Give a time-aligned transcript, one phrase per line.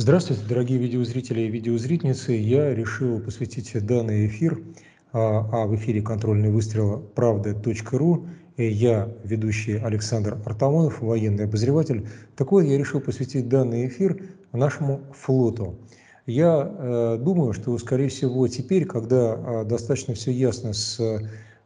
[0.00, 2.30] Здравствуйте, дорогие видеозрители и видеозрительницы.
[2.30, 4.62] Я решил посвятить данный эфир,
[5.12, 8.28] а, а в эфире контрольный выстрел правда.ру.
[8.56, 12.06] Я ведущий Александр Артамонов, военный обозреватель.
[12.36, 14.22] Так вот, я решил посвятить данный эфир
[14.52, 15.80] нашему флоту.
[16.26, 21.20] Я э, думаю, что, скорее всего, теперь, когда э, достаточно все ясно с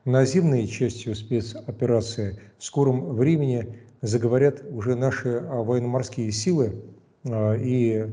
[0.06, 6.82] наземной частью спецоперации, в скором времени заговорят уже наши э, военно-морские силы,
[7.24, 8.06] и,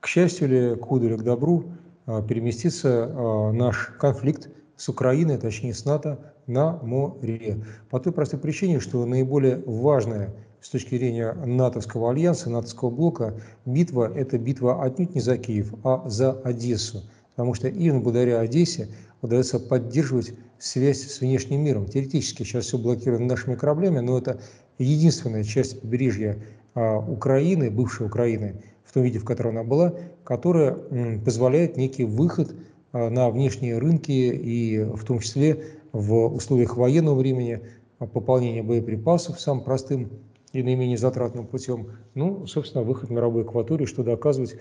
[0.00, 1.64] к счастью или к худу или к добру,
[2.06, 7.62] а, переместится а, наш конфликт с Украиной, точнее с НАТО, на море.
[7.90, 13.34] По той простой причине, что наиболее важная с точки зрения натовского альянса, натовского блока,
[13.66, 17.02] битва– это битва отнюдь не за Киев, а за Одессу.
[17.30, 18.88] Потому что именно благодаря Одессе
[19.20, 21.86] удается поддерживать связь с внешним миром.
[21.86, 24.40] Теоретически сейчас все блокировано нашими кораблями, но это
[24.78, 26.40] единственная часть побережья а,
[26.74, 30.76] Украины, бывшей Украины, в том виде, в котором она была, которая
[31.24, 32.54] позволяет некий выход
[32.92, 37.60] а, на внешние рынки и в том числе в условиях военного времени
[37.98, 40.10] а, пополнение боеприпасов самым простым
[40.52, 44.56] и наименее затратным путем, ну, собственно, выход в мировую акваторию, что доказывать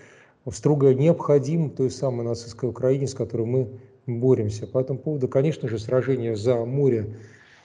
[0.51, 3.69] строго необходим той самой нацистской Украине, с которой мы
[4.05, 4.67] боремся.
[4.67, 7.15] По этому поводу, конечно же, сражение за море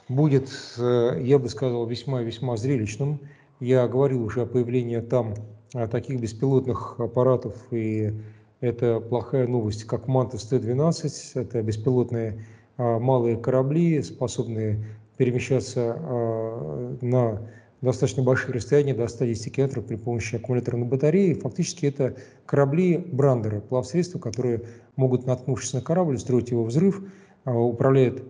[0.08, 3.20] будет, э, я бы сказал, весьма-весьма зрелищным.
[3.62, 5.34] Я говорил уже о появлении там
[5.72, 8.12] а, таких беспилотных аппаратов, и
[8.60, 11.41] это плохая новость, как Мантус Т-12.
[11.41, 12.44] Это беспилотные
[12.77, 14.84] а, малые корабли, способные
[15.16, 17.40] перемещаться а, на
[17.83, 21.34] достаточно большие расстояния, до 110 километров при помощи аккумуляторной батареи.
[21.34, 24.62] Фактически это корабли-брандеры, плавсредства, которые
[24.96, 27.00] могут, наткнувшись на корабль, строить его взрыв,
[27.44, 28.24] управляют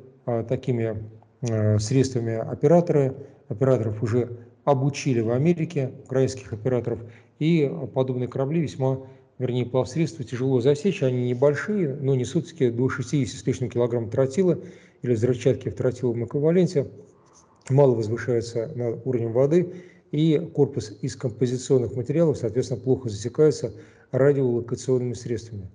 [0.46, 1.02] такими
[1.78, 3.14] средствами операторы.
[3.48, 4.28] Операторов уже
[4.64, 7.00] обучили в Америке украинских операторов,
[7.38, 9.00] и подобные корабли весьма,
[9.38, 14.58] вернее, плавсредства тяжело засечь, они небольшие, но несут все до 60 с лишним килограмм тротила
[15.02, 16.88] или взрывчатки в тротиловом эквиваленте,
[17.68, 19.72] мало возвышается над уровнем воды,
[20.12, 23.72] и корпус из композиционных материалов, соответственно, плохо засекается
[24.12, 25.70] радиолокационными средствами.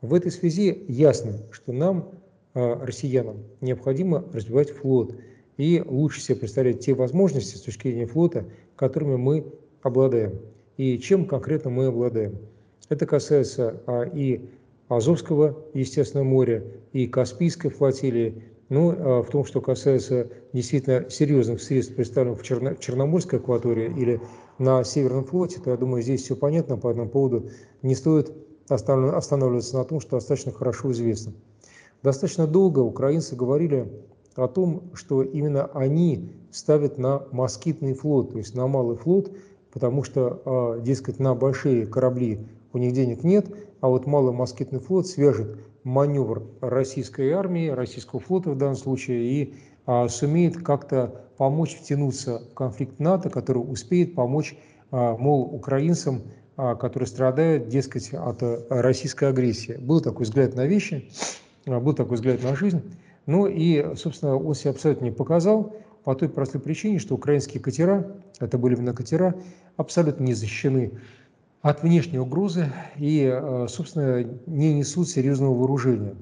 [0.00, 2.10] В этой связи ясно, что нам,
[2.54, 5.14] а, россиянам, необходимо развивать флот–
[5.56, 8.44] и лучше себе представлять те возможности с точки зрения флота,
[8.76, 9.46] которыми мы
[9.82, 10.38] обладаем
[10.76, 12.38] и чем конкретно мы обладаем.
[12.88, 14.40] Это касается а, и
[14.88, 21.94] Азовского, естественно, моря, и Каспийской флотилии, ну, а в том, что касается действительно серьезных средств,
[21.94, 24.20] представленных в, Черно, в Черноморской акватории или
[24.58, 27.50] на Северном флоте, то я думаю, здесь все понятно по этому поводу.
[27.82, 28.32] Не стоит
[28.68, 31.32] останавливаться на том, что достаточно хорошо известно.
[32.02, 33.90] Достаточно долго украинцы говорили
[34.36, 39.32] о том, что именно они ставят на москитный флот, то есть на малый флот,
[39.72, 43.46] потому что, а, дескать, на большие корабли у них денег нет,
[43.80, 49.54] а вот малый москитный флот свяжет маневр российской армии, российского флота в данном случае, и
[49.86, 54.56] а, сумеет как-то помочь втянуться в конфликт НАТО, который успеет помочь,
[54.90, 56.22] а, мол, украинцам,
[56.54, 59.72] которые страдают, дескать, от российской агрессии.
[59.72, 61.10] Был такой взгляд на вещи,
[61.64, 62.82] был такой взгляд на жизнь.
[63.26, 68.16] Ну и, собственно, он себя абсолютно не показал по той простой причине, что украинские катера,
[68.40, 69.34] это были именно катера,
[69.76, 70.92] абсолютно не защищены
[71.60, 76.16] от внешней угрозы и, э, собственно, не несут серьезного вооружения.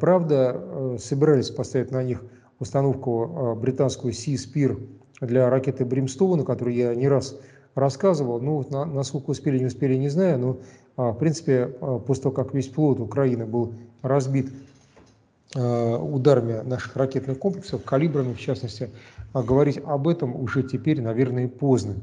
[0.00, 2.24] Правда, э, собирались поставить на них
[2.58, 4.80] установку э, британскую Sea Spear
[5.20, 7.38] для ракеты Бримстоуна, которую я не раз
[7.76, 8.40] рассказывал.
[8.40, 11.68] Ну, насколько успели, не успели, не знаю, но, в принципе,
[12.06, 14.52] после того, как весь флот Украины был разбит
[15.54, 18.90] ударами наших ракетных комплексов, калибрами в частности,
[19.32, 21.96] а говорить об этом уже теперь, наверное, поздно.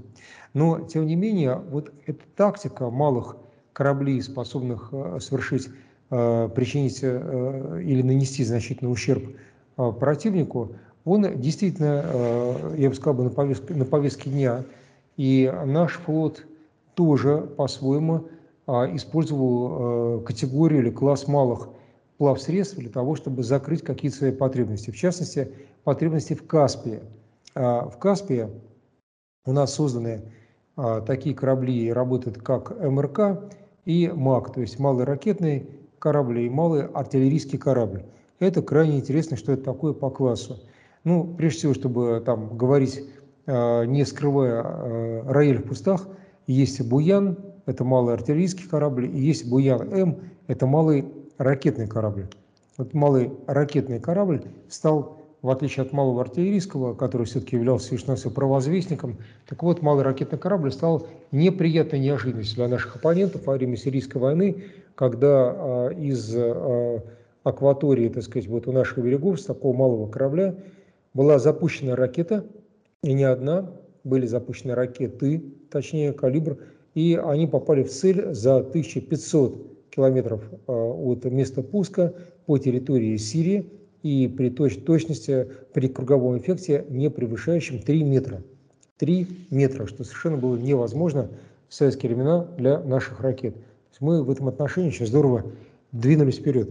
[0.53, 3.37] Но, тем не менее, вот эта тактика малых
[3.73, 5.69] кораблей, способных э, совершить,
[6.09, 9.35] э, причинить или нанести значительный ущерб
[9.75, 10.73] противнику,
[11.05, 14.63] он действительно, я бы сказал, на повестке, на повестке дня.
[15.15, 16.45] И наш флот
[16.95, 18.27] тоже по-своему
[18.67, 21.69] использовал категорию или класс малых
[22.19, 24.91] плавсредств для того, чтобы закрыть какие-то свои потребности.
[24.91, 25.53] В частности,
[25.85, 26.99] потребности в Каспии.
[27.55, 28.49] А в Каспии
[29.45, 30.23] у нас созданы
[30.75, 33.49] а, такие корабли работают как МРК
[33.85, 38.03] и МАК, то есть малый ракетный корабль и малый артиллерийский корабль.
[38.39, 40.59] Это крайне интересно, что это такое по классу.
[41.05, 43.01] Ну, прежде всего, чтобы там говорить,
[43.47, 46.05] а, не скрывая рояль в пустах,
[46.47, 51.05] есть Буян, это малый артиллерийский корабль, и есть Буян-М, это малый
[51.39, 52.27] ракетный корабль.
[52.77, 59.17] Вот малый ракетный корабль стал в отличие от малого артиллерийского, который все-таки являлся лишь провозвестником,
[59.47, 64.65] так вот, малый ракетный корабль стал неприятной неожиданностью для наших оппонентов во время сирийской войны,
[64.95, 67.01] когда а, из а,
[67.43, 70.55] акватории, так сказать, вот у наших берегов с такого малого корабля
[71.13, 72.45] была запущена ракета,
[73.01, 73.71] и не одна,
[74.03, 75.41] были запущены ракеты,
[75.71, 76.57] точнее, калибр,
[76.95, 82.13] и они попали в цель за 1500 километров а, от места пуска
[82.45, 83.69] по территории Сирии,
[84.03, 88.43] и при точ точности, при круговом эффекте, не превышающем 3 метра.
[88.97, 91.29] 3 метра, что совершенно было невозможно
[91.67, 93.55] в советские времена для наших ракет.
[93.99, 95.51] Мы в этом отношении очень здорово
[95.91, 96.69] двинулись вперед.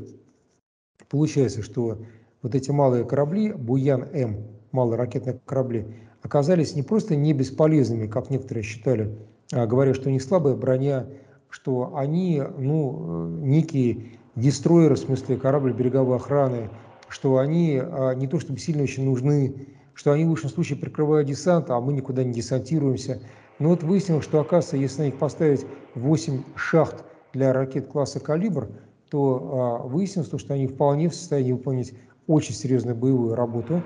[1.11, 1.99] Получается, что
[2.43, 4.37] вот эти малые корабли, Буян-М,
[4.73, 5.87] малые ракетные корабли,
[6.23, 9.15] оказались не просто не бесполезными, как некоторые считали,
[9.53, 11.07] а говоря, что у них слабая броня,
[11.51, 16.71] что они, ну, некие дестройеры, в смысле корабль береговой охраны,
[17.09, 21.27] что они а, не то чтобы сильно очень нужны, что они в лучшем случае прикрывают
[21.27, 23.21] десант, а мы никуда не десантируемся.
[23.59, 25.67] Но вот выяснилось, что оказывается, если на них поставить
[25.97, 28.69] 8 шахт для ракет класса «Калибр»,
[29.11, 31.95] то а, выяснилось, что они вполне в состоянии выполнить
[32.27, 33.83] очень серьезную боевую работу.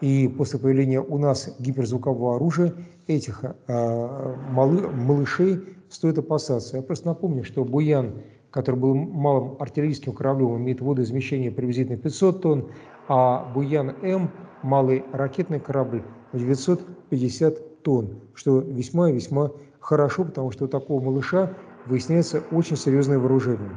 [0.00, 2.74] И после появления у нас гиперзвукового оружия
[3.06, 5.60] этих а, малы, малышей
[5.92, 6.76] стоит опасаться.
[6.76, 8.14] Я просто напомню, что Буян
[8.52, 12.68] который был малым артиллерийским кораблем, имеет водоизмещение приблизительно 500 тонн,
[13.08, 14.30] а Буян-М,
[14.62, 16.04] малый ракетный корабль,
[16.34, 19.50] 950 тонн, что весьма и весьма
[19.80, 21.54] хорошо, потому что у такого малыша
[21.86, 23.70] выясняется очень серьезное вооружение.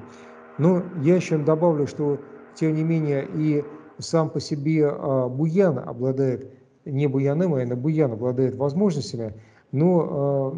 [0.58, 2.20] Но я еще добавлю, что
[2.54, 3.64] тем не менее и
[3.98, 6.52] сам по себе а, Буян обладает,
[6.84, 9.34] не Буян-М, а именно Буян обладает возможностями,
[9.76, 10.54] но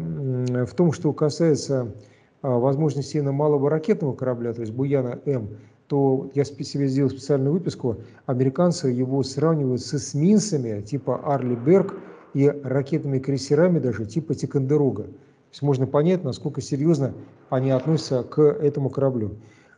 [0.54, 1.92] а, в том, что касается
[2.40, 5.56] а, возможности именно малого ракетного корабля, то есть Буяна-М,
[5.88, 11.96] то я себе сделал специальную выписку, американцы его сравнивают с эсминцами типа Арли Берг
[12.34, 15.04] и ракетными крейсерами даже типа Тикандерога.
[15.04, 17.14] То есть можно понять, насколько серьезно
[17.48, 19.36] они относятся к этому кораблю.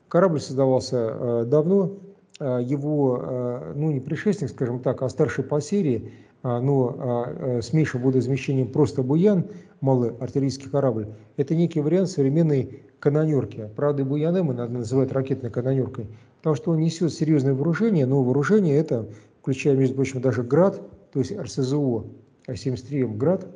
[0.08, 1.92] Корабль создавался э, давно,
[2.40, 6.10] его, ну не предшественник, скажем так, а старший по серии,
[6.42, 9.46] но с меньшим водоизмещением просто Буян,
[9.80, 13.68] малый артиллерийский корабль, это некий вариант современной канонерки.
[13.76, 16.08] Правда, Буяне надо называть ракетной канонеркой,
[16.38, 19.08] потому что он несет серьезное вооружение, но вооружение это,
[19.40, 20.80] включая, между прочим, даже ГРАД,
[21.12, 22.06] то есть РСЗО,
[22.46, 23.46] 73М ГРАД,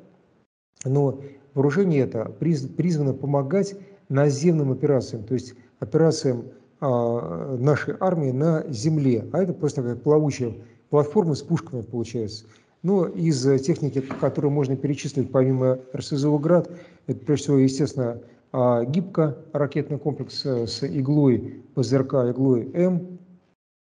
[0.84, 1.20] но
[1.54, 3.74] вооружение это призвано помогать
[4.08, 6.46] наземным операциям, то есть операциям
[6.80, 10.54] а, нашей армии на земле, а это просто как плавучая
[10.90, 12.46] платформа с пушками получается.
[12.84, 16.70] Но из техники, которую можно перечислить помимо РСЗО «Град»,
[17.06, 18.20] это прежде всего, естественно,
[18.52, 23.18] а, гибко ракетный комплекс с иглой ПЗРК, иглой М,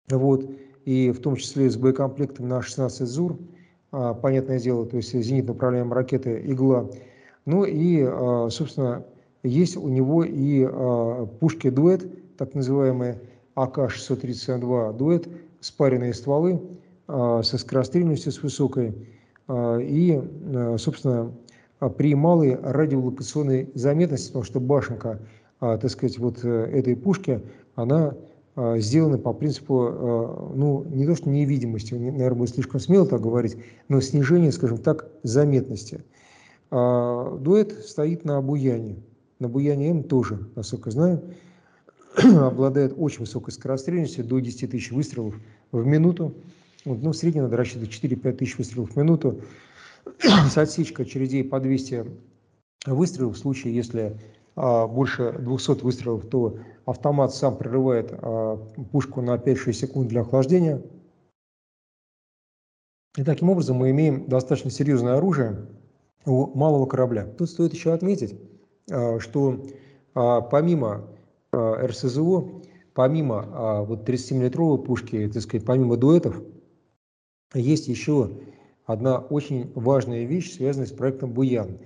[0.08, 0.50] вот,
[0.86, 3.36] и в том числе с боекомплектом на 16 ЗУР,
[3.92, 6.90] а, понятное дело, то есть зенитно управляемая ракета «Игла».
[7.44, 9.04] Ну и, а, собственно,
[9.42, 10.66] есть у него и
[11.40, 13.20] пушки «Дуэт», так называемые
[13.54, 15.28] АК-632 «Дуэт»,
[15.60, 16.58] спаренные стволы,
[17.08, 18.94] со скорострельностью с высокой
[19.48, 21.32] а, и, а, собственно,
[21.96, 25.20] при малой радиолокационной заметности, потому что башенка,
[25.60, 27.40] так сказать, вот э, этой пушки,
[27.76, 28.14] она
[28.78, 33.56] сделана по принципу, ну, не то что невидимости, наверное, будет слишком смело так говорить,
[33.88, 36.02] но снижение, скажем так, заметности.
[36.72, 38.96] Дуэт стоит на Буяне.
[39.38, 41.22] На Буяне М тоже, насколько знаю,
[42.16, 45.36] обладает очень высокой скорострельностью, до 10 тысяч выстрелов
[45.70, 46.34] в минуту.
[46.84, 49.40] Вот, ну, в среднем надо рассчитывать 4-5 тысяч выстрелов в минуту.
[50.20, 52.06] С отсечкой очередей по 200
[52.86, 53.36] выстрелов.
[53.36, 54.18] В случае, если
[54.56, 58.56] а, больше 200 выстрелов, то автомат сам прерывает а,
[58.92, 60.82] пушку на 5-6 секунд для охлаждения.
[63.16, 65.66] И таким образом мы имеем достаточно серьезное оружие
[66.24, 67.24] у малого корабля.
[67.24, 68.38] Тут стоит еще отметить,
[68.90, 69.66] а, что
[70.14, 71.08] а, помимо
[71.52, 72.62] а, РСЗО,
[72.94, 76.40] помимо а, вот 30-миллитровой пушки, так сказать, помимо дуэтов,
[77.54, 78.30] есть еще
[78.84, 81.78] одна очень важная вещь, связанная с проектом «Буян».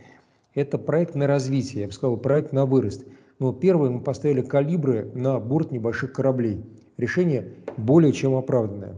[0.55, 3.05] Это проект на развитие, я бы сказал, проект на вырост.
[3.39, 6.65] Но первое, мы поставили калибры на борт небольших кораблей.
[6.99, 8.97] Решение более чем оправданное.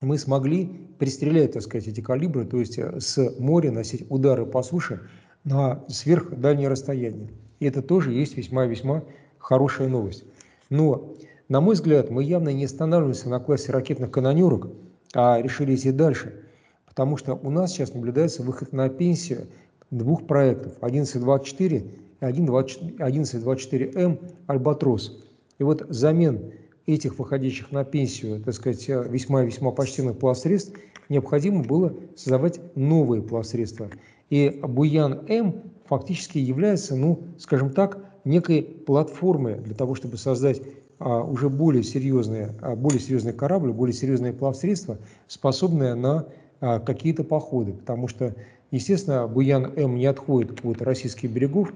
[0.00, 0.66] Мы смогли
[0.98, 5.00] пристрелять, так сказать, эти калибры, то есть э, с моря носить удары по суше
[5.44, 7.30] на сверхдальнее расстояние.
[7.60, 9.04] И это тоже есть весьма-весьма
[9.38, 10.24] хорошая новость.
[10.70, 11.14] Но,
[11.48, 14.68] на мой взгляд, мы явно не останавливаемся на классе ракетных канонерок,
[15.16, 16.44] а решили идти дальше.
[16.86, 19.48] Потому что у нас сейчас наблюдается выход на пенсию
[19.90, 21.78] двух проектов 1124
[22.20, 25.24] и 1124М «Альбатрос».
[25.58, 26.52] И вот замен
[26.84, 33.88] этих выходящих на пенсию, так сказать, весьма-весьма почтенных плавсредств, необходимо было создавать новые плавсредства.
[34.28, 40.60] И Буян-М фактически является, ну, скажем так, некой платформой для того, чтобы создать
[40.98, 44.98] уже более серьезные, а, более серьезные корабли, более серьезные плавсредства,
[45.28, 46.26] способные на
[46.60, 47.72] а, какие-то походы.
[47.74, 48.34] Потому что,
[48.70, 51.72] естественно, Буян-М не отходит от российских берегов,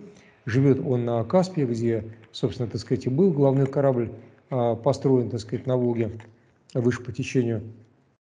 [0.47, 4.11] живет он на Каспии, где, собственно, так сказать, и был главный корабль
[4.49, 6.13] а, построен, так сказать, на Волге
[6.73, 7.63] выше по течению.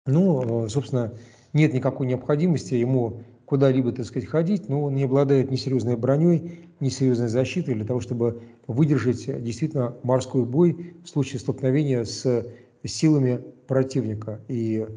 [0.07, 1.13] Ну, собственно,
[1.53, 6.69] нет никакой необходимости ему куда-либо, так сказать, ходить, но он не обладает ни серьезной броней,
[6.79, 12.45] ни серьезной защитой для того, чтобы выдержать действительно морской бой в случае столкновения с
[12.85, 14.39] силами противника.
[14.47, 14.87] И,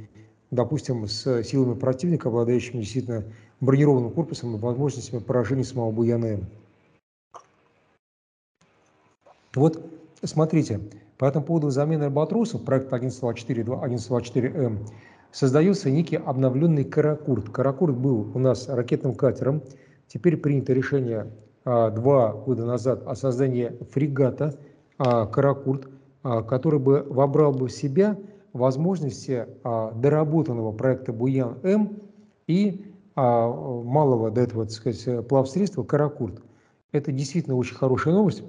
[0.53, 3.25] допустим, с силами противника, обладающими действительно
[3.59, 6.39] бронированным корпусом и возможностями поражения самого Буяна.
[9.57, 9.85] Вот,
[10.23, 10.79] смотрите,
[11.19, 14.79] по этому поводу замены альбатросов, проект 1124, 1124М,
[15.35, 17.51] создается некий обновленный Каракурт.
[17.51, 19.63] Каракурт был у нас ракетным катером.
[20.07, 21.27] Теперь принято решение
[21.65, 24.55] а, два года назад о создании фрегата
[24.97, 25.89] а, Каракурт,
[26.23, 28.17] а, который бы вобрал бы в себя
[28.53, 31.99] возможности доработанного проекта Буян-М
[32.47, 32.85] и
[33.17, 36.41] малого до этого, так сказать, плавсредства Каракурт.
[36.93, 38.45] Это действительно очень хорошая новость,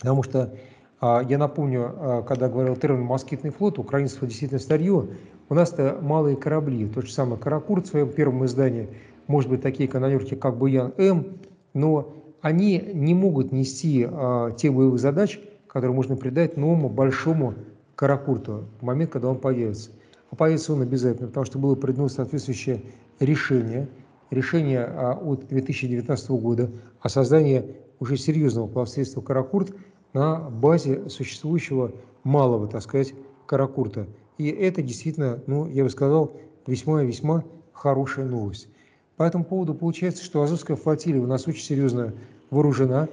[0.00, 0.54] потому что
[1.02, 5.08] я напомню, когда говорил термин «москитный флот», украинство действительно старье,
[5.48, 8.88] у нас-то малые корабли, тот же самый «Каракурт» в своем первом издании,
[9.26, 11.38] может быть, такие канонерки, как «Буян-М»,
[11.74, 17.54] но они не могут нести а, те боевых задач, которые можно придать новому большому
[17.94, 19.90] «Каракурту» в момент, когда он появится.
[20.30, 22.82] А появится он обязательно, потому что было придумано соответствующее
[23.18, 23.88] решение,
[24.30, 29.74] решение а, от 2019 года о создании уже серьезного плавсредства «Каракурт»
[30.12, 33.14] на базе существующего малого, так сказать,
[33.46, 34.06] «Каракурта».
[34.38, 36.32] И это действительно, ну, я бы сказал,
[36.66, 38.68] весьма-весьма хорошая новость.
[39.16, 42.14] По этому поводу получается, что Азовская флотилия у нас очень серьезно
[42.50, 43.08] вооружена.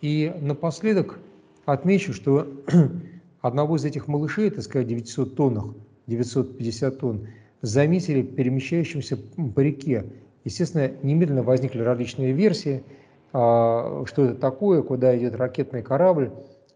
[0.00, 1.18] И напоследок
[1.66, 2.48] отмечу, что
[3.42, 5.64] одного из этих малышей, так сказать, 900 тоннах,
[6.06, 7.28] 950 тонн,
[7.60, 9.18] заметили перемещающимся
[9.54, 10.06] по реке.
[10.44, 12.82] Естественно, немедленно возникли различные версии,
[13.34, 16.30] а, что это такое, куда идет ракетный корабль.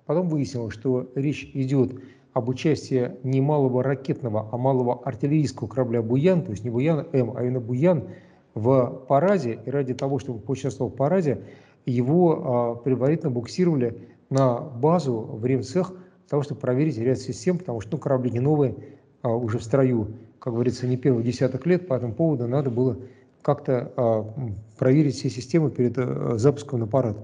[0.04, 1.92] Потом выяснилось, что речь идет
[2.34, 7.42] об участии не малого ракетного, а малого артиллерийского корабля «Буян», то есть не «Буян-М», а
[7.42, 8.08] именно «Буян»
[8.54, 9.60] в параде.
[9.64, 11.44] И ради того, чтобы поучаствовал в параде,
[11.86, 17.80] его а, предварительно буксировали на базу в ремцех для того, чтобы проверить ряд систем, потому
[17.80, 18.74] что ну, корабли не новые,
[19.22, 22.98] а уже в строю, как говорится, не первых десяток лет, по этому поводу надо было
[23.42, 24.34] как-то а,
[24.76, 27.16] проверить все системы перед а, запуском на парад.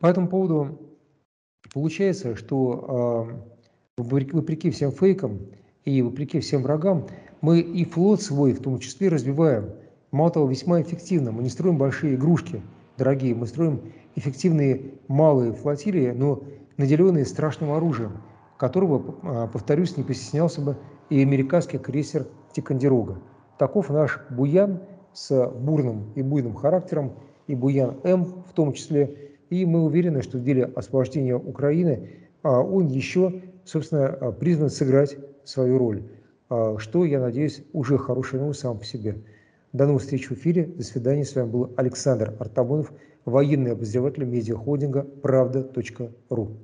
[0.00, 0.78] По этому поводу
[1.72, 3.57] получается, что а,
[4.02, 5.40] вопреки всем фейкам
[5.84, 7.06] и вопреки всем врагам,
[7.40, 9.70] мы и флот свой в том числе развиваем.
[10.10, 11.32] Мало того, весьма эффективно.
[11.32, 12.62] Мы не строим большие игрушки,
[12.96, 13.80] дорогие, мы строим
[14.16, 16.42] эффективные малые флотилии, но
[16.76, 18.22] наделенные страшным оружием,
[18.56, 20.76] которого, а, повторюсь, не постеснялся бы
[21.10, 23.20] и американский крейсер Тикандерога.
[23.58, 24.80] Таков наш Буян
[25.12, 27.12] с бурным и буйным характером,
[27.46, 29.32] и Буян-М в том числе.
[29.50, 32.10] И мы уверены, что в деле освобождения Украины
[32.42, 36.02] а, он еще собственно, а, призван сыграть свою роль,
[36.48, 39.16] а, что, я надеюсь, уже хорошая новость сам по себе.
[39.72, 40.64] До новых встреч в эфире.
[40.64, 41.24] До свидания.
[41.24, 42.90] С вами был Александр Артамонов,
[43.26, 46.58] военный обозреватель медиахолдинга «Правда.ру».